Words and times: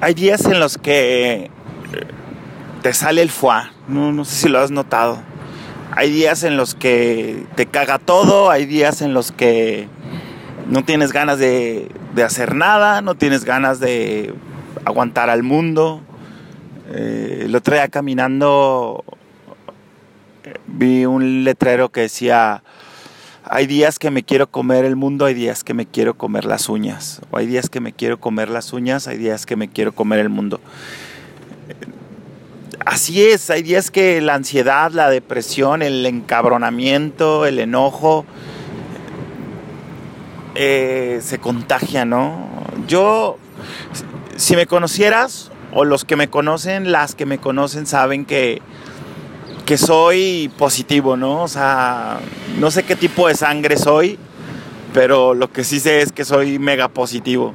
hay 0.00 0.14
días 0.14 0.44
en 0.44 0.60
los 0.60 0.78
que 0.78 1.50
te 2.82 2.92
sale 2.92 3.22
el 3.22 3.30
foie, 3.30 3.62
no, 3.88 4.24
sé 4.24 4.34
si 4.34 4.48
lo 4.48 4.60
has 4.60 4.70
notado. 4.70 5.18
Hay 5.92 6.10
días 6.10 6.42
en 6.42 6.56
los 6.56 6.74
que 6.74 7.46
te 7.54 7.66
caga 7.66 7.98
todo, 7.98 8.50
hay 8.50 8.66
días 8.66 9.00
en 9.00 9.14
los 9.14 9.32
que 9.32 9.88
no 10.66 10.84
tienes 10.84 11.12
ganas 11.12 11.38
de, 11.38 11.88
hacer 12.24 12.54
nada, 12.54 13.00
no 13.00 13.14
tienes 13.14 13.44
ganas 13.44 13.80
de 13.80 14.34
aguantar 14.84 15.30
al 15.30 15.42
mundo. 15.42 16.02
Eh, 16.92 17.42
el 17.46 17.54
otro 17.56 17.74
día 17.74 17.88
caminando 17.88 19.04
vi 20.66 21.06
un 21.06 21.44
letrero 21.44 21.88
que 21.90 22.02
decía, 22.02 22.62
hay 23.48 23.66
días 23.66 23.98
que 23.98 24.10
me 24.10 24.24
quiero 24.24 24.50
comer 24.50 24.84
el 24.84 24.96
mundo, 24.96 25.24
hay 25.24 25.34
días 25.34 25.62
que 25.62 25.72
me 25.72 25.86
quiero 25.86 26.14
comer 26.14 26.44
las 26.44 26.68
uñas. 26.68 27.20
O 27.30 27.36
hay 27.36 27.46
días 27.46 27.70
que 27.70 27.80
me 27.80 27.92
quiero 27.92 28.18
comer 28.18 28.48
las 28.48 28.72
uñas, 28.72 29.06
hay 29.06 29.18
días 29.18 29.46
que 29.46 29.56
me 29.56 29.68
quiero 29.68 29.92
comer 29.92 30.18
el 30.18 30.28
mundo. 30.28 30.60
Así 32.84 33.22
es, 33.22 33.50
hay 33.50 33.62
días 33.62 33.90
que 33.90 34.20
la 34.20 34.34
ansiedad, 34.34 34.90
la 34.92 35.10
depresión, 35.10 35.82
el 35.82 36.04
encabronamiento, 36.06 37.46
el 37.46 37.58
enojo, 37.58 38.24
eh, 40.54 41.20
se 41.22 41.38
contagia, 41.38 42.04
¿no? 42.04 42.48
Yo, 42.88 43.38
si 44.36 44.56
me 44.56 44.66
conocieras, 44.66 45.50
o 45.72 45.84
los 45.84 46.04
que 46.04 46.16
me 46.16 46.28
conocen, 46.28 46.90
las 46.90 47.14
que 47.14 47.26
me 47.26 47.38
conocen 47.38 47.86
saben 47.86 48.24
que, 48.24 48.60
que 49.66 49.76
soy 49.76 50.48
positivo, 50.56 51.16
¿no? 51.16 51.42
O 51.42 51.48
sea, 51.48 52.20
no 52.58 52.70
sé 52.70 52.84
qué 52.84 52.94
tipo 52.94 53.26
de 53.26 53.34
sangre 53.34 53.76
soy, 53.76 54.16
pero 54.94 55.34
lo 55.34 55.52
que 55.52 55.64
sí 55.64 55.80
sé 55.80 56.02
es 56.02 56.12
que 56.12 56.24
soy 56.24 56.60
mega 56.60 56.86
positivo. 56.88 57.52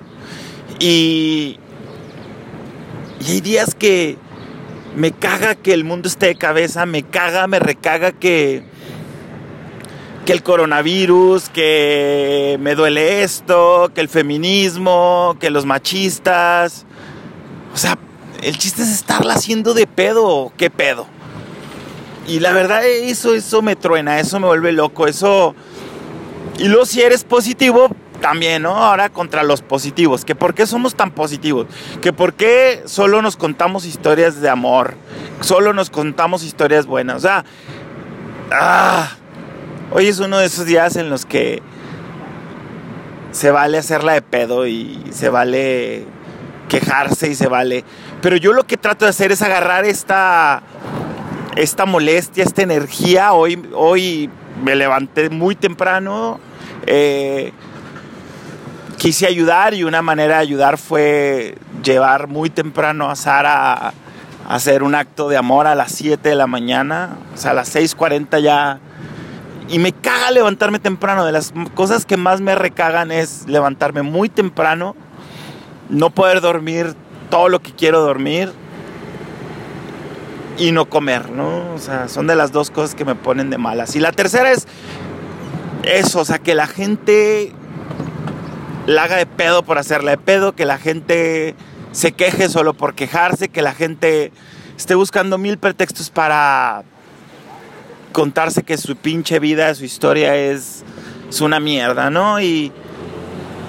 Y, 0.79 1.57
y 3.25 3.31
hay 3.31 3.39
días 3.39 3.75
que 3.75 4.17
me 4.93 5.13
caga 5.13 5.55
que 5.55 5.73
el 5.73 5.85
mundo 5.85 6.09
esté 6.09 6.27
de 6.27 6.35
cabeza, 6.35 6.85
me 6.85 7.03
caga, 7.03 7.47
me 7.47 7.59
recaga 7.59 8.11
que, 8.11 8.65
que 10.25 10.33
el 10.33 10.43
coronavirus, 10.43 11.47
que 11.47 12.57
me 12.59 12.75
duele 12.75 13.23
esto, 13.23 13.89
que 13.95 14.01
el 14.01 14.09
feminismo, 14.09 15.37
que 15.39 15.49
los 15.49 15.65
machistas. 15.65 16.85
O 17.73 17.77
sea, 17.77 17.97
el 18.43 18.57
chiste 18.57 18.81
es 18.81 18.89
estarla 18.89 19.35
haciendo 19.35 19.73
de 19.73 19.87
pedo, 19.87 20.51
¿qué 20.57 20.69
pedo? 20.69 21.07
Y 22.27 22.39
la 22.39 22.53
verdad, 22.53 22.85
eso, 22.85 23.33
eso 23.33 23.61
me 23.61 23.75
truena, 23.75 24.19
eso 24.19 24.39
me 24.39 24.47
vuelve 24.47 24.71
loco, 24.71 25.07
eso... 25.07 25.55
Y 26.57 26.67
luego 26.67 26.85
si 26.85 27.01
eres 27.01 27.23
positivo, 27.23 27.89
también, 28.21 28.61
¿no? 28.61 28.77
Ahora 28.77 29.09
contra 29.09 29.43
los 29.43 29.61
positivos, 29.61 30.23
que 30.23 30.35
por 30.35 30.53
qué 30.53 30.65
somos 30.65 30.95
tan 30.95 31.11
positivos, 31.11 31.67
que 32.01 32.13
por 32.13 32.33
qué 32.33 32.83
solo 32.85 33.21
nos 33.21 33.35
contamos 33.35 33.83
historias 33.83 34.39
de 34.39 34.47
amor, 34.47 34.93
solo 35.41 35.73
nos 35.73 35.89
contamos 35.89 36.43
historias 36.43 36.85
buenas, 36.85 37.17
o 37.17 37.19
sea, 37.19 37.43
ah, 38.51 39.09
hoy 39.91 40.07
es 40.07 40.19
uno 40.19 40.37
de 40.37 40.45
esos 40.45 40.65
días 40.65 40.95
en 40.95 41.09
los 41.09 41.25
que 41.25 41.61
se 43.31 43.51
vale 43.51 43.77
hacerla 43.77 44.13
de 44.13 44.21
pedo 44.21 44.67
y 44.67 45.03
se 45.11 45.29
vale 45.29 46.05
quejarse 46.69 47.29
y 47.29 47.35
se 47.35 47.47
vale, 47.47 47.83
pero 48.21 48.37
yo 48.37 48.53
lo 48.53 48.65
que 48.65 48.77
trato 48.77 49.05
de 49.05 49.09
hacer 49.09 49.31
es 49.31 49.41
agarrar 49.41 49.85
esta 49.85 50.61
esta 51.55 51.85
molestia, 51.85 52.43
esta 52.43 52.61
energía. 52.61 53.33
Hoy, 53.33 53.61
hoy 53.73 54.29
me 54.63 54.75
levanté 54.75 55.29
muy 55.29 55.55
temprano. 55.55 56.39
Eh, 56.85 57.51
quise 58.97 59.27
ayudar 59.27 59.73
y 59.73 59.83
una 59.83 60.01
manera 60.01 60.35
de 60.35 60.41
ayudar 60.41 60.77
fue 60.77 61.55
llevar 61.83 62.27
muy 62.27 62.49
temprano 62.49 63.09
a 63.09 63.15
Sara 63.15 63.73
a, 63.73 63.93
hacer 64.47 64.83
un 64.83 64.95
acto 64.95 65.29
de 65.29 65.37
amor 65.37 65.67
a 65.67 65.75
las 65.75 65.91
7 65.93 66.29
de 66.29 66.35
la 66.35 66.47
mañana. 66.47 67.17
O 67.33 67.37
sea, 67.37 67.51
a 67.51 67.53
las 67.53 67.75
6.40 67.75 68.41
ya... 68.41 68.79
Y 69.69 69.79
me 69.79 69.93
caga 69.93 70.31
levantarme 70.31 70.79
temprano. 70.79 71.25
De 71.25 71.31
las 71.31 71.53
cosas 71.75 72.05
que 72.05 72.17
más 72.17 72.41
me 72.41 72.55
recagan 72.55 73.11
es 73.11 73.47
levantarme 73.47 74.01
muy 74.01 74.27
temprano, 74.27 74.97
no 75.89 76.09
poder 76.09 76.41
dormir 76.41 76.93
todo 77.29 77.47
lo 77.47 77.61
que 77.61 77.71
quiero 77.71 78.01
dormir 78.01 78.51
y 80.61 80.71
no 80.71 80.85
comer, 80.85 81.31
¿no? 81.31 81.73
O 81.73 81.79
sea, 81.79 82.07
son 82.07 82.27
de 82.27 82.35
las 82.35 82.51
dos 82.51 82.69
cosas 82.69 82.93
que 82.93 83.03
me 83.03 83.15
ponen 83.15 83.49
de 83.49 83.57
malas. 83.57 83.95
Y 83.95 83.99
la 83.99 84.11
tercera 84.11 84.51
es 84.51 84.67
eso, 85.81 86.19
o 86.19 86.25
sea, 86.25 86.37
que 86.37 86.53
la 86.53 86.67
gente 86.67 87.51
la 88.85 89.05
haga 89.05 89.17
de 89.17 89.25
pedo 89.25 89.63
por 89.63 89.79
hacerla 89.79 90.11
de 90.11 90.17
pedo, 90.19 90.53
que 90.53 90.65
la 90.65 90.77
gente 90.77 91.55
se 91.93 92.11
queje 92.11 92.47
solo 92.47 92.75
por 92.75 92.93
quejarse, 92.93 93.49
que 93.49 93.63
la 93.63 93.73
gente 93.73 94.31
esté 94.77 94.93
buscando 94.93 95.39
mil 95.39 95.57
pretextos 95.57 96.11
para 96.11 96.83
contarse 98.11 98.61
que 98.61 98.77
su 98.77 98.95
pinche 98.95 99.39
vida, 99.39 99.73
su 99.73 99.83
historia 99.83 100.35
es, 100.35 100.83
una 101.41 101.59
mierda, 101.59 102.11
¿no? 102.11 102.39
Y, 102.39 102.71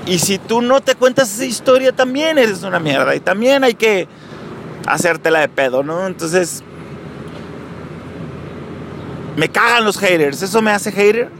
y 0.04 0.18
si 0.18 0.36
tú 0.36 0.60
no 0.60 0.82
te 0.82 0.94
cuentas 0.94 1.32
esa 1.32 1.46
historia, 1.46 1.92
también 1.92 2.36
eres 2.36 2.64
una 2.64 2.80
mierda. 2.80 3.14
Y 3.14 3.20
también 3.20 3.64
hay 3.64 3.72
que 3.72 4.08
hacértela 4.86 5.40
de 5.40 5.48
pedo, 5.48 5.82
¿no? 5.82 6.06
Entonces, 6.06 6.62
me 9.36 9.48
cagan 9.48 9.84
los 9.84 9.98
haters, 9.98 10.42
eso 10.42 10.62
me 10.62 10.70
hace 10.70 10.92
hater. 10.92 11.30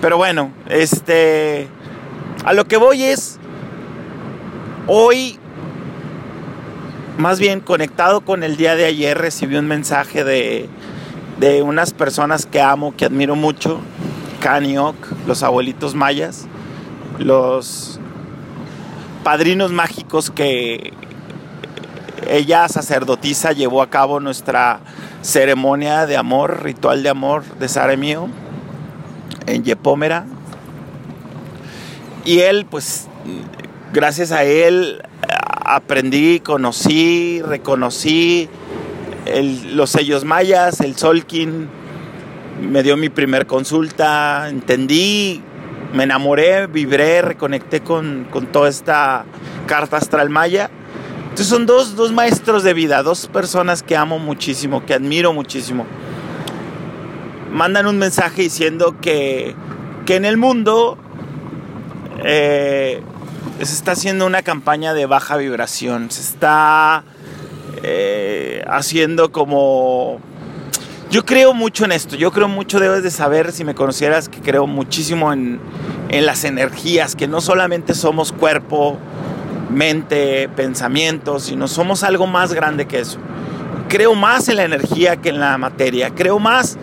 Pero 0.00 0.16
bueno, 0.16 0.52
este. 0.68 1.68
A 2.44 2.52
lo 2.52 2.66
que 2.66 2.76
voy 2.76 3.04
es. 3.04 3.38
Hoy, 4.86 5.38
más 7.18 7.38
bien 7.38 7.60
conectado 7.60 8.22
con 8.22 8.42
el 8.42 8.56
día 8.56 8.74
de 8.76 8.86
ayer, 8.86 9.16
recibí 9.16 9.56
un 9.56 9.68
mensaje 9.68 10.24
de, 10.24 10.68
de 11.38 11.62
unas 11.62 11.92
personas 11.92 12.46
que 12.46 12.60
amo, 12.60 12.94
que 12.96 13.04
admiro 13.04 13.36
mucho. 13.36 13.80
Kaniok, 14.40 14.96
los 15.26 15.42
abuelitos 15.42 15.94
mayas, 15.94 16.46
los 17.18 18.00
padrinos 19.22 19.70
mágicos 19.70 20.30
que 20.30 20.94
ella, 22.28 22.68
sacerdotisa, 22.68 23.52
llevó 23.52 23.82
a 23.82 23.90
cabo 23.90 24.20
nuestra 24.20 24.80
ceremonia 25.22 26.06
de 26.06 26.16
amor, 26.16 26.62
ritual 26.62 27.02
de 27.02 27.08
amor 27.08 27.44
de 27.58 27.68
Sara 27.68 27.96
mío 27.96 28.28
en 29.46 29.64
Yepómera. 29.64 30.26
Y 32.24 32.40
él, 32.40 32.66
pues, 32.68 33.08
gracias 33.92 34.32
a 34.32 34.44
él 34.44 35.02
aprendí, 35.64 36.40
conocí, 36.40 37.40
reconocí 37.42 38.48
los 39.72 39.90
sellos 39.90 40.24
mayas, 40.24 40.80
el 40.80 40.96
Solkin, 40.96 41.68
me 42.60 42.82
dio 42.82 42.96
mi 42.96 43.08
primer 43.08 43.46
consulta, 43.46 44.48
entendí, 44.48 45.42
me 45.94 46.04
enamoré, 46.04 46.66
vibré, 46.66 47.22
reconecté 47.22 47.80
con, 47.80 48.26
con 48.30 48.46
toda 48.46 48.68
esta 48.68 49.24
carta 49.66 49.96
astral 49.96 50.30
maya 50.30 50.70
entonces 51.30 51.46
son 51.46 51.64
dos, 51.64 51.94
dos 51.94 52.12
maestros 52.12 52.64
de 52.64 52.74
vida, 52.74 53.04
dos 53.04 53.28
personas 53.28 53.84
que 53.84 53.96
amo 53.96 54.18
muchísimo, 54.18 54.84
que 54.84 54.94
admiro 54.94 55.32
muchísimo. 55.32 55.86
Mandan 57.52 57.86
un 57.86 57.98
mensaje 57.98 58.42
diciendo 58.42 58.96
que, 59.00 59.54
que 60.06 60.16
en 60.16 60.24
el 60.24 60.36
mundo 60.36 60.98
eh, 62.24 63.00
se 63.58 63.72
está 63.72 63.92
haciendo 63.92 64.26
una 64.26 64.42
campaña 64.42 64.92
de 64.92 65.06
baja 65.06 65.36
vibración, 65.36 66.10
se 66.10 66.20
está 66.20 67.04
eh, 67.84 68.64
haciendo 68.68 69.30
como... 69.30 70.20
Yo 71.12 71.24
creo 71.24 71.54
mucho 71.54 71.84
en 71.84 71.92
esto, 71.92 72.16
yo 72.16 72.32
creo 72.32 72.48
mucho, 72.48 72.80
debes 72.80 73.04
de 73.04 73.10
saber, 73.10 73.52
si 73.52 73.64
me 73.64 73.74
conocieras, 73.74 74.28
que 74.28 74.40
creo 74.40 74.66
muchísimo 74.66 75.32
en, 75.32 75.60
en 76.08 76.26
las 76.26 76.44
energías, 76.44 77.16
que 77.16 77.28
no 77.28 77.40
solamente 77.40 77.94
somos 77.94 78.32
cuerpo, 78.32 78.98
mente, 79.70 80.48
pensamientos, 80.48 81.44
sino 81.44 81.68
somos 81.68 82.02
algo 82.02 82.26
más 82.26 82.52
grande 82.52 82.86
que 82.86 83.00
eso. 83.00 83.18
Creo 83.88 84.14
más 84.14 84.48
en 84.48 84.56
la 84.56 84.64
energía 84.64 85.16
que 85.16 85.30
en 85.30 85.40
la 85.40 85.58
materia, 85.58 86.10
creo 86.10 86.38
más 86.38 86.78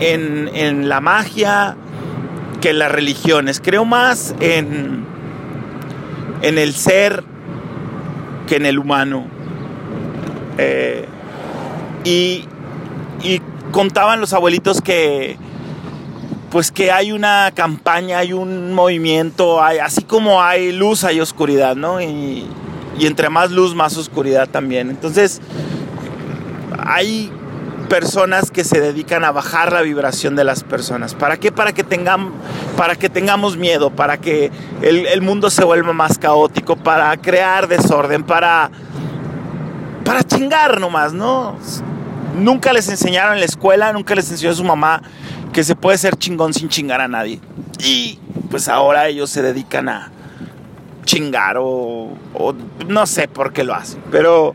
en, 0.00 0.88
la 0.88 1.00
magia 1.00 1.76
que 2.60 2.70
en 2.70 2.78
las 2.78 2.90
religiones, 2.90 3.60
creo 3.62 3.84
más 3.84 4.34
en, 4.40 5.04
en 6.42 6.58
el 6.58 6.74
ser 6.74 7.24
que 8.46 8.56
en 8.56 8.66
el 8.66 8.78
humano. 8.78 9.26
Eh, 10.58 11.06
y, 12.04 12.44
y 13.22 13.42
contaban 13.72 14.20
los 14.20 14.32
abuelitos 14.32 14.80
que 14.80 15.36
pues 16.56 16.72
que 16.72 16.90
hay 16.90 17.12
una 17.12 17.52
campaña, 17.54 18.16
hay 18.16 18.32
un 18.32 18.72
movimiento, 18.72 19.62
hay, 19.62 19.76
así 19.76 20.04
como 20.04 20.42
hay 20.42 20.72
luz, 20.72 21.04
hay 21.04 21.20
oscuridad, 21.20 21.76
¿no? 21.76 22.00
Y, 22.00 22.48
entre 22.98 23.28
más 23.28 23.50
luz, 23.50 23.74
más 23.74 23.94
oscuridad 23.98 24.48
también. 24.48 24.88
Entonces, 24.88 25.42
hay 26.78 27.30
personas 27.90 28.50
que 28.50 28.64
se 28.64 28.80
dedican 28.80 29.22
a 29.22 29.32
bajar 29.32 29.70
la 29.70 29.82
vibración 29.82 30.34
de 30.34 30.44
las 30.44 30.64
personas. 30.64 31.14
¿Para 31.14 31.36
qué? 31.36 31.52
Para 31.52 31.74
que, 31.74 31.84
tengamos, 31.84 32.32
para 32.74 32.96
que 32.96 33.10
tengamos 33.10 33.58
miedo, 33.58 33.90
para 33.90 34.16
que 34.16 34.50
el, 34.80 35.20
mundo 35.20 35.50
se 35.50 35.62
vuelva 35.62 35.92
más 35.92 36.16
caótico, 36.16 36.74
para 36.74 37.14
crear 37.18 37.68
desorden, 37.68 38.22
para 38.22 38.70
para 40.06 40.22
chingar 40.22 40.80
nomás, 40.80 41.12
¿no? 41.12 41.58
Nunca 42.34 42.72
les 42.72 42.88
enseñaron 42.88 43.34
en 43.34 43.40
la 43.40 43.46
escuela, 43.46 43.92
nunca 43.92 44.14
les 44.14 44.30
enseñó 44.30 44.54
su 44.54 44.64
mamá 44.64 45.02
que 45.56 45.64
se 45.64 45.74
puede 45.74 45.96
ser 45.96 46.16
chingón 46.16 46.52
sin 46.52 46.68
chingar 46.68 47.00
a 47.00 47.08
nadie. 47.08 47.40
Y 47.82 48.18
pues 48.50 48.68
ahora 48.68 49.08
ellos 49.08 49.30
se 49.30 49.40
dedican 49.40 49.88
a 49.88 50.12
chingar 51.06 51.56
o, 51.58 52.14
no 52.86 53.06
sé 53.06 53.26
por 53.26 53.54
qué 53.54 53.64
lo 53.64 53.74
hacen. 53.74 54.02
Pero, 54.10 54.54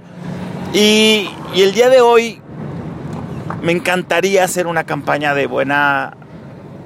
y, 0.75 1.27
y 1.55 1.63
el 1.63 1.73
día 1.73 1.89
de 1.89 2.01
hoy 2.01 2.39
me 3.63 3.71
encantaría 3.71 4.43
hacer 4.43 4.67
una 4.67 4.83
campaña 4.83 5.33
de 5.33 5.47
buena, 5.47 6.15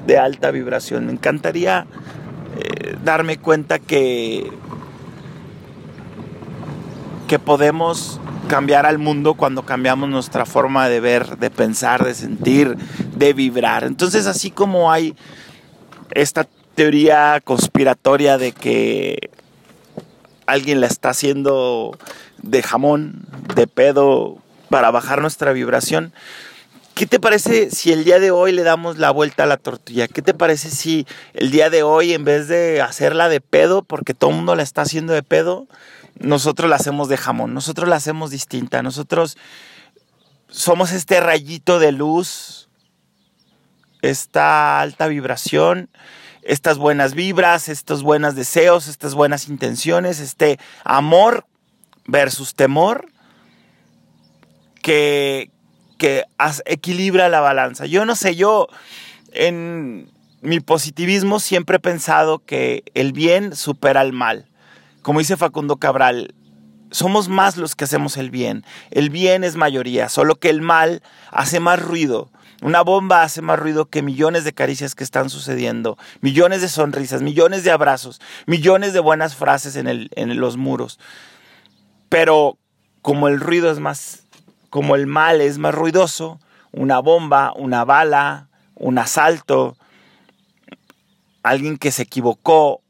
de 0.08 0.18
alta 0.18 0.50
vibración. 0.50 1.08
Me 1.08 1.12
encantaría 1.12 1.86
eh, 2.58 2.96
darme 3.04 3.36
cuenta 3.36 3.80
que, 3.80 4.50
que 7.28 7.38
podemos 7.38 8.22
cambiar 8.48 8.86
al 8.86 8.98
mundo 8.98 9.34
cuando 9.34 9.66
cambiamos 9.66 10.10
nuestra 10.10 10.46
forma 10.46 10.88
de 10.90 11.00
ver, 11.00 11.38
de 11.38 11.50
pensar, 11.50 12.04
de 12.04 12.14
sentir, 12.14 12.76
de 13.16 13.34
vibrar. 13.34 13.84
Entonces, 13.84 14.28
así 14.28 14.52
como 14.52 14.92
hay 14.92 15.16
esta 16.12 16.48
teoría 16.76 17.42
conspiratoria 17.44 18.38
de 18.38 18.52
que 18.52 19.30
alguien 20.46 20.82
la 20.82 20.88
está 20.88 21.10
haciendo 21.10 21.98
de 22.42 22.62
jamón, 22.62 23.26
de 23.56 23.68
pedo, 23.68 24.38
para 24.70 24.92
bajar 24.92 25.22
nuestra 25.22 25.54
vibración, 25.54 26.14
¿Qué 26.96 27.06
te 27.06 27.20
parece 27.20 27.72
si 27.72 27.92
el 27.92 28.06
día 28.06 28.20
de 28.20 28.32
hoy 28.32 28.54
le 28.54 28.64
damos 28.64 28.98
la 28.98 29.12
vuelta 29.12 29.44
a 29.44 29.48
la 29.48 29.58
tortilla? 29.58 30.08
¿Qué 30.08 30.22
te 30.22 30.34
parece 30.34 30.70
si 30.70 31.06
el 31.34 31.52
día 31.52 31.70
de 31.70 31.84
hoy, 31.84 32.14
en 32.14 32.24
vez 32.24 32.48
de 32.48 32.82
hacerla 32.82 33.28
de 33.28 33.42
pedo, 33.42 33.82
porque 33.82 34.14
todo 34.14 34.30
el 34.30 34.38
mundo 34.38 34.56
la 34.56 34.64
está 34.64 34.84
haciendo 34.84 35.12
de 35.12 35.22
pedo, 35.22 35.68
nosotros 36.20 36.70
la 36.70 36.78
hacemos 36.78 37.10
de 37.10 37.18
jamón, 37.18 37.54
nosotros 37.54 37.90
la 37.90 37.98
hacemos 37.98 38.32
distinta, 38.32 38.82
nosotros 38.82 39.38
somos 40.48 40.92
este 40.92 41.20
rayito 41.20 41.80
de 41.80 41.92
luz, 41.92 42.70
esta 44.02 44.80
alta 44.80 45.08
vibración, 45.08 45.90
estas 46.42 46.78
buenas 46.78 47.16
vibras, 47.16 47.70
estos 47.70 48.04
buenos 48.04 48.36
deseos, 48.36 48.88
estas 48.88 49.16
buenas 49.16 49.50
intenciones, 49.50 50.20
este 50.20 50.60
amor 50.84 51.46
versus 52.06 52.54
temor 52.54 53.08
que, 54.82 55.50
que 55.98 56.24
equilibra 56.66 57.30
la 57.30 57.40
balanza. 57.40 57.88
Yo 57.88 58.06
no 58.06 58.16
sé, 58.16 58.36
yo 58.36 58.68
en 59.34 60.12
mi 60.42 60.60
positivismo 60.60 61.40
siempre 61.40 61.78
he 61.78 61.80
pensado 61.80 62.40
que 62.40 62.84
el 62.94 63.12
bien 63.12 63.56
supera 63.56 64.02
el 64.02 64.14
mal. 64.14 64.48
Como 65.06 65.20
dice 65.20 65.38
Facundo 65.38 65.78
Cabral, 65.78 66.34
somos 66.90 67.30
más 67.30 67.58
los 67.58 67.76
que 67.76 67.84
hacemos 67.84 68.18
el 68.18 68.32
bien. 68.32 68.66
El 68.90 69.12
bien 69.12 69.44
es 69.44 69.56
mayoría, 69.56 70.10
solo 70.10 70.38
que 70.38 70.50
el 70.50 70.64
mal 70.64 71.04
hace 71.30 71.60
más 71.60 71.80
ruido. 71.80 72.32
Una 72.64 72.82
bomba 72.82 73.22
hace 73.22 73.44
más 73.44 73.60
ruido 73.60 73.86
que 73.86 74.02
millones 74.02 74.46
de 74.46 74.54
caricias 74.54 74.96
que 74.96 75.04
están 75.04 75.30
sucediendo, 75.30 75.96
millones 76.22 76.62
de 76.62 76.70
sonrisas, 76.70 77.22
millones 77.22 77.64
de 77.64 77.70
abrazos, 77.70 78.20
millones 78.48 78.94
de 78.94 79.00
buenas 79.00 79.36
frases 79.36 79.76
en, 79.76 79.88
en 79.88 80.40
los 80.40 80.58
muros. 80.58 81.00
Pero 82.10 82.58
como 83.04 83.28
el 83.28 83.40
ruido 83.40 83.70
es 83.70 83.80
más 83.80 84.26
como 84.72 84.96
el 84.96 85.06
mal 85.06 85.40
es 85.40 85.60
más 85.60 85.76
ruidoso, 85.76 86.40
una 86.72 86.98
bomba, 86.98 87.54
una 87.56 87.86
bala, 87.86 88.50
un 88.74 88.98
asalto, 88.98 89.78
alguien 91.44 91.78
que 91.78 91.92
se 91.92 92.02
equivocó, 92.02 92.82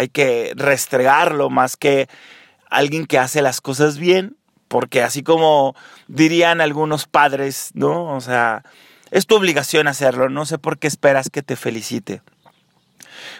hay 0.00 0.08
que 0.08 0.52
restregarlo 0.56 1.50
más 1.50 1.76
que 1.76 2.08
alguien 2.70 3.04
que 3.04 3.18
hace 3.18 3.42
las 3.42 3.60
cosas 3.60 3.98
bien, 3.98 4.36
porque 4.66 5.02
así 5.02 5.22
como 5.22 5.74
dirían 6.08 6.62
algunos 6.62 7.06
padres, 7.06 7.70
¿no? 7.74 8.14
O 8.14 8.20
sea, 8.22 8.62
es 9.10 9.26
tu 9.26 9.36
obligación 9.36 9.88
hacerlo, 9.88 10.30
no 10.30 10.46
sé 10.46 10.56
por 10.56 10.78
qué 10.78 10.86
esperas 10.86 11.28
que 11.28 11.42
te 11.42 11.54
felicite. 11.54 12.22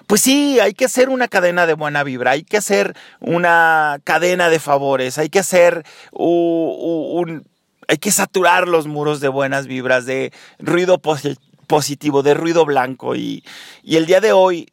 Pues 0.06 0.20
sí, 0.20 0.60
hay 0.60 0.74
que 0.74 0.84
hacer 0.84 1.08
una 1.08 1.28
cadena 1.28 1.66
de 1.66 1.72
buena 1.72 2.04
vibra, 2.04 2.32
hay 2.32 2.42
que 2.42 2.58
hacer 2.58 2.94
una 3.20 3.98
cadena 4.04 4.50
de 4.50 4.58
favores, 4.58 5.16
hay 5.16 5.30
que 5.30 5.38
hacer 5.38 5.86
un, 6.12 7.46
hay 7.88 7.96
que 7.96 8.10
saturar 8.10 8.68
los 8.68 8.86
muros 8.86 9.20
de 9.20 9.28
buenas 9.28 9.66
vibras, 9.66 10.04
de 10.04 10.30
ruido 10.58 11.00
positivo, 11.66 12.22
de 12.22 12.34
ruido 12.34 12.66
blanco. 12.66 13.16
Y, 13.16 13.44
y 13.82 13.96
el 13.96 14.04
día 14.04 14.20
de 14.20 14.32
hoy, 14.32 14.68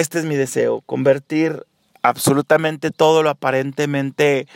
este 0.00 0.18
es 0.18 0.24
mi 0.24 0.36
deseo, 0.36 0.82
convertir 0.82 1.64
absolutamente 2.02 2.90
todo 2.90 3.22
lo 3.22 3.30
aparentemente 3.30 4.46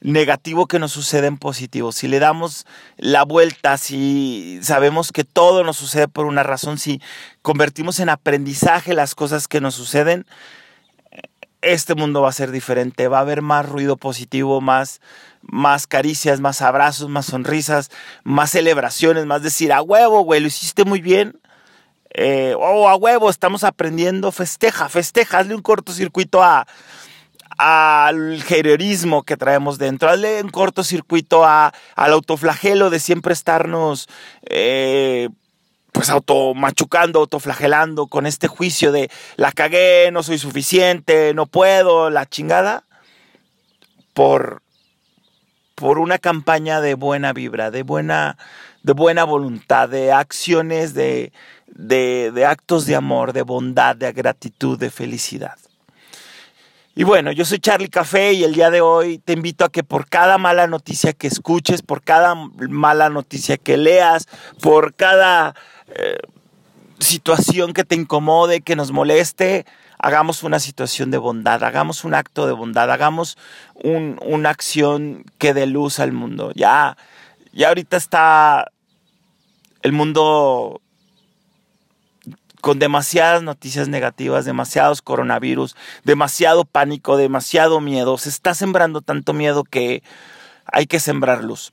negativo 0.00 0.66
que 0.66 0.78
nos 0.78 0.92
sucede 0.92 1.28
en 1.28 1.38
positivo. 1.38 1.92
Si 1.92 2.08
le 2.08 2.18
damos 2.18 2.66
la 2.96 3.24
vuelta, 3.24 3.78
si 3.78 4.58
sabemos 4.62 5.12
que 5.12 5.24
todo 5.24 5.64
nos 5.64 5.76
sucede 5.76 6.08
por 6.08 6.26
una 6.26 6.42
razón, 6.42 6.78
si 6.78 7.00
convertimos 7.40 8.00
en 8.00 8.08
aprendizaje 8.08 8.94
las 8.94 9.14
cosas 9.14 9.48
que 9.48 9.60
nos 9.60 9.74
suceden, 9.74 10.26
este 11.62 11.94
mundo 11.94 12.22
va 12.22 12.28
a 12.28 12.32
ser 12.32 12.50
diferente, 12.50 13.08
va 13.08 13.18
a 13.18 13.22
haber 13.22 13.40
más 13.40 13.68
ruido 13.68 13.96
positivo, 13.96 14.60
más, 14.60 15.00
más 15.42 15.86
caricias, 15.86 16.40
más 16.40 16.60
abrazos, 16.60 17.08
más 17.08 17.26
sonrisas, 17.26 17.90
más 18.24 18.50
celebraciones, 18.50 19.26
más 19.26 19.42
decir, 19.42 19.72
a 19.72 19.80
huevo, 19.80 20.22
güey, 20.22 20.40
lo 20.40 20.48
hiciste 20.48 20.84
muy 20.84 21.00
bien. 21.00 21.38
Oh, 22.58 22.88
a 22.88 22.96
huevo, 22.96 23.30
estamos 23.30 23.64
aprendiendo, 23.64 24.32
festeja, 24.32 24.88
festeja, 24.88 25.38
hazle 25.38 25.54
un 25.54 25.62
cortocircuito 25.62 26.42
a, 26.42 26.66
al 27.58 28.42
heroísmo 28.48 29.22
que 29.22 29.36
traemos 29.36 29.78
dentro, 29.78 30.10
hazle 30.10 30.42
un 30.42 30.50
cortocircuito 30.50 31.44
a, 31.44 31.72
al 31.94 32.12
autoflagelo 32.12 32.90
de 32.90 32.98
siempre 32.98 33.32
estarnos 33.32 34.08
eh, 34.42 35.28
pues 35.92 36.08
automachucando, 36.10 37.20
autoflagelando 37.20 38.06
con 38.06 38.26
este 38.26 38.48
juicio 38.48 38.92
de 38.92 39.10
la 39.36 39.52
cagué, 39.52 40.10
no 40.10 40.22
soy 40.22 40.38
suficiente, 40.38 41.34
no 41.34 41.46
puedo, 41.46 42.10
la 42.10 42.26
chingada, 42.26 42.84
por, 44.14 44.62
por 45.74 45.98
una 45.98 46.18
campaña 46.18 46.80
de 46.80 46.94
buena 46.94 47.32
vibra, 47.32 47.70
de 47.70 47.82
buena, 47.82 48.38
de 48.82 48.92
buena 48.92 49.24
voluntad, 49.24 49.88
de 49.88 50.12
acciones, 50.12 50.94
de, 50.94 51.32
de, 51.66 52.30
de 52.32 52.46
actos 52.46 52.86
de 52.86 52.96
amor, 52.96 53.32
de 53.32 53.42
bondad, 53.42 53.96
de 53.96 54.12
gratitud, 54.12 54.78
de 54.78 54.90
felicidad. 54.90 55.56
Y 56.94 57.04
bueno, 57.04 57.32
yo 57.32 57.46
soy 57.46 57.58
Charlie 57.58 57.88
Café 57.88 58.34
y 58.34 58.44
el 58.44 58.54
día 58.54 58.70
de 58.70 58.82
hoy 58.82 59.16
te 59.18 59.32
invito 59.32 59.64
a 59.64 59.70
que 59.70 59.82
por 59.82 60.08
cada 60.08 60.36
mala 60.36 60.66
noticia 60.66 61.14
que 61.14 61.26
escuches, 61.26 61.80
por 61.80 62.02
cada 62.02 62.34
mala 62.34 63.08
noticia 63.08 63.56
que 63.56 63.78
leas, 63.78 64.28
por 64.60 64.92
cada 64.92 65.54
eh, 65.88 66.18
situación 66.98 67.72
que 67.72 67.84
te 67.84 67.94
incomode, 67.94 68.60
que 68.60 68.76
nos 68.76 68.92
moleste, 68.92 69.64
hagamos 69.98 70.42
una 70.42 70.58
situación 70.58 71.10
de 71.10 71.16
bondad, 71.16 71.64
hagamos 71.64 72.04
un 72.04 72.12
acto 72.12 72.46
de 72.46 72.52
bondad, 72.52 72.90
hagamos 72.90 73.38
una 73.74 74.50
acción 74.50 75.24
que 75.38 75.54
dé 75.54 75.66
luz 75.66 75.98
al 75.98 76.12
mundo. 76.12 76.52
Ya, 76.54 76.98
ya 77.52 77.68
ahorita 77.68 77.96
está 77.96 78.70
el 79.82 79.92
mundo 79.92 80.80
con 82.60 82.78
demasiadas 82.78 83.42
noticias 83.42 83.88
negativas, 83.88 84.44
demasiados 84.44 85.02
coronavirus, 85.02 85.74
demasiado 86.04 86.64
pánico, 86.64 87.16
demasiado 87.16 87.80
miedo. 87.80 88.18
Se 88.18 88.28
está 88.28 88.54
sembrando 88.54 89.00
tanto 89.00 89.32
miedo 89.32 89.64
que 89.64 90.02
hay 90.64 90.86
que 90.86 91.00
sembrar 91.00 91.42
luz. 91.42 91.72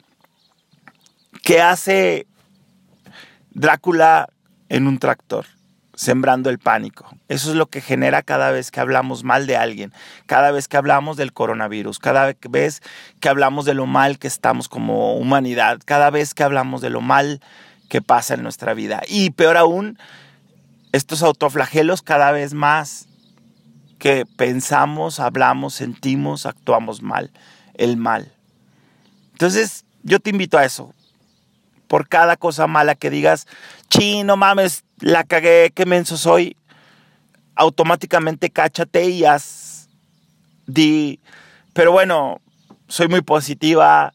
¿Qué 1.43 1.61
hace 1.61 2.25
Drácula 3.51 4.29
en 4.69 4.87
un 4.87 4.99
tractor, 4.99 5.45
sembrando 5.99 6.49
el 6.49 6.59
pánico. 6.59 7.13
Eso 7.27 7.49
es 7.49 7.57
lo 7.57 7.65
que 7.65 7.81
genera 7.81 8.21
cada 8.21 8.51
vez 8.51 8.71
que 8.71 8.79
hablamos 8.79 9.25
mal 9.25 9.47
de 9.47 9.57
alguien, 9.57 9.91
cada 10.27 10.49
vez 10.51 10.69
que 10.69 10.77
hablamos 10.77 11.17
del 11.17 11.33
coronavirus, 11.33 11.99
cada 11.99 12.33
vez 12.49 12.81
que 13.19 13.27
hablamos 13.27 13.65
de 13.65 13.73
lo 13.73 13.85
mal 13.85 14.17
que 14.17 14.27
estamos 14.27 14.69
como 14.69 15.17
humanidad, 15.17 15.81
cada 15.83 16.09
vez 16.09 16.33
que 16.33 16.43
hablamos 16.43 16.79
de 16.79 16.89
lo 16.89 17.01
mal 17.01 17.41
que 17.89 18.01
pasa 18.01 18.35
en 18.35 18.43
nuestra 18.43 18.73
vida. 18.73 19.01
Y 19.09 19.31
peor 19.31 19.57
aún, 19.57 19.99
estos 20.93 21.21
autoflagelos 21.21 22.01
cada 22.01 22.31
vez 22.31 22.53
más 22.53 23.09
que 23.97 24.25
pensamos, 24.25 25.19
hablamos, 25.19 25.73
sentimos, 25.73 26.45
actuamos 26.45 27.01
mal, 27.01 27.29
el 27.73 27.97
mal. 27.97 28.31
Entonces, 29.33 29.83
yo 30.03 30.21
te 30.21 30.29
invito 30.29 30.57
a 30.57 30.63
eso 30.63 30.93
por 31.89 32.07
cada 32.07 32.37
cosa 32.37 32.67
mala 32.67 32.93
que 32.93 33.09
digas, 33.09 33.47
chino 33.89 34.37
mames, 34.37 34.85
la 34.99 35.23
cagué, 35.23 35.71
qué 35.73 35.87
menso 35.87 36.17
soy, 36.17 36.55
automáticamente 37.55 38.51
cáchate 38.51 39.09
y 39.09 39.25
haz, 39.25 39.89
di, 40.67 41.19
pero 41.73 41.91
bueno, 41.91 42.41
soy 42.87 43.07
muy 43.07 43.21
positiva, 43.21 44.13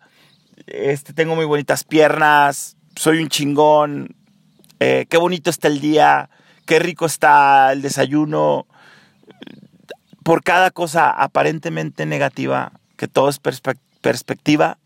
este, 0.69 1.13
tengo 1.13 1.35
muy 1.35 1.47
bonitas 1.47 1.83
piernas, 1.83 2.77
soy 2.95 3.19
un 3.19 3.29
chingón, 3.29 4.15
eh, 4.79 5.07
qué 5.11 5.17
bonito 5.17 5.51
está 5.51 5.67
el 5.67 5.81
día, 5.81 6.31
qué 6.67 6.79
rico 6.79 7.07
está 7.07 7.73
el 7.73 7.83
desayuno, 7.83 8.69
por 10.23 10.45
cada 10.45 10.71
cosa 10.71 11.11
aparentemente 11.11 12.07
negativa, 12.07 12.71
que 12.97 13.09
todo 13.09 13.29
es 13.29 13.41
perspectiva, 14.01 14.79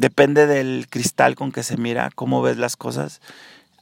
depende 0.00 0.46
del 0.46 0.86
cristal 0.88 1.34
con 1.34 1.52
que 1.52 1.62
se 1.62 1.76
mira, 1.76 2.10
cómo 2.14 2.40
ves 2.40 2.56
las 2.56 2.74
cosas. 2.74 3.20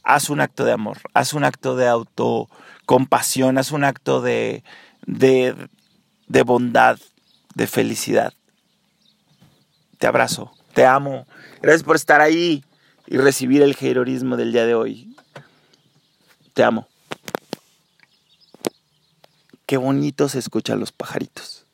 Haz 0.02 0.30
un 0.30 0.40
acto 0.40 0.64
de 0.64 0.72
amor, 0.72 0.98
haz 1.14 1.32
un 1.32 1.44
acto 1.44 1.76
de 1.76 1.86
autocompasión, 1.86 3.56
haz 3.56 3.70
un 3.70 3.84
acto 3.84 4.20
de, 4.20 4.64
de, 5.06 5.54
de 6.26 6.42
bondad, 6.42 6.98
de 7.54 7.68
felicidad. 7.68 8.32
Te 9.98 10.08
abrazo, 10.08 10.50
te 10.74 10.84
amo. 10.84 11.24
Gracias 11.62 11.84
por 11.84 11.94
estar 11.94 12.20
ahí 12.20 12.64
y 13.06 13.16
recibir 13.18 13.62
el 13.62 13.76
heroísmo 13.80 14.36
del 14.36 14.50
día 14.50 14.66
de 14.66 14.74
hoy. 14.74 15.14
Te 16.52 16.64
amo. 16.64 16.88
Qué 19.66 19.76
bonito 19.76 20.28
se 20.28 20.40
escuchan 20.40 20.80
los 20.80 20.90
pajaritos. 20.90 21.67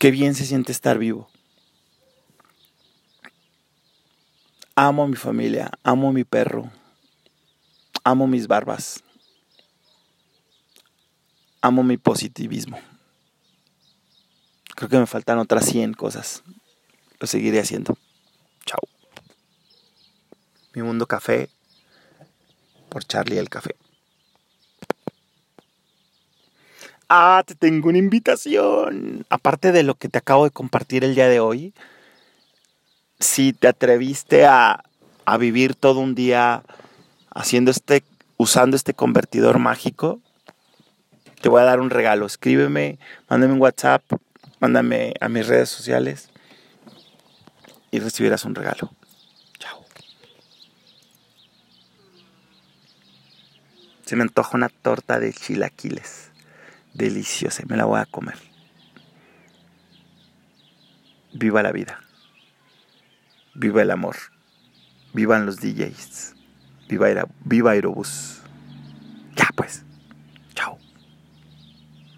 Qué 0.00 0.10
bien 0.10 0.34
se 0.34 0.46
siente 0.46 0.72
estar 0.72 0.96
vivo. 0.96 1.28
Amo 4.74 5.02
a 5.02 5.06
mi 5.06 5.14
familia, 5.14 5.70
amo 5.82 6.08
a 6.08 6.12
mi 6.12 6.24
perro, 6.24 6.72
amo 8.02 8.26
mis 8.26 8.46
barbas, 8.46 9.04
amo 11.60 11.82
mi 11.82 11.98
positivismo. 11.98 12.78
Creo 14.74 14.88
que 14.88 14.98
me 14.98 15.06
faltan 15.06 15.38
otras 15.38 15.66
100 15.66 15.92
cosas. 15.92 16.44
Lo 17.18 17.26
seguiré 17.26 17.60
haciendo. 17.60 17.98
Chao. 18.64 18.80
Mi 20.72 20.80
mundo 20.80 21.06
café 21.06 21.50
por 22.88 23.04
Charlie 23.04 23.36
el 23.36 23.50
café. 23.50 23.76
Ah, 27.12 27.42
te 27.44 27.56
tengo 27.56 27.88
una 27.88 27.98
invitación. 27.98 29.26
Aparte 29.30 29.72
de 29.72 29.82
lo 29.82 29.96
que 29.96 30.08
te 30.08 30.18
acabo 30.18 30.44
de 30.44 30.52
compartir 30.52 31.02
el 31.02 31.16
día 31.16 31.26
de 31.26 31.40
hoy, 31.40 31.74
si 33.18 33.52
te 33.52 33.66
atreviste 33.66 34.46
a, 34.46 34.84
a 35.24 35.36
vivir 35.36 35.74
todo 35.74 35.98
un 35.98 36.14
día 36.14 36.62
haciendo 37.34 37.72
este, 37.72 38.04
usando 38.36 38.76
este 38.76 38.94
convertidor 38.94 39.58
mágico, 39.58 40.20
te 41.40 41.48
voy 41.48 41.62
a 41.62 41.64
dar 41.64 41.80
un 41.80 41.90
regalo. 41.90 42.26
Escríbeme, 42.26 43.00
mándame 43.28 43.54
un 43.54 43.60
WhatsApp, 43.60 44.04
mándame 44.60 45.14
a 45.20 45.28
mis 45.28 45.48
redes 45.48 45.68
sociales 45.68 46.30
y 47.90 47.98
recibirás 47.98 48.44
un 48.44 48.54
regalo. 48.54 48.92
Chao. 49.58 49.84
Se 54.06 54.14
me 54.14 54.22
antoja 54.22 54.56
una 54.56 54.68
torta 54.68 55.18
de 55.18 55.32
chilaquiles 55.32 56.29
deliciosa. 56.94 57.62
Me 57.66 57.76
la 57.76 57.84
voy 57.84 58.00
a 58.00 58.06
comer. 58.06 58.36
Viva 61.32 61.62
la 61.62 61.72
vida. 61.72 62.00
Viva 63.54 63.82
el 63.82 63.90
amor. 63.90 64.16
Vivan 65.12 65.46
los 65.46 65.60
DJs. 65.60 66.34
Viva, 66.88 67.08
viva 67.44 67.72
Aerobús. 67.72 68.40
Ya 69.36 69.48
pues. 69.54 69.84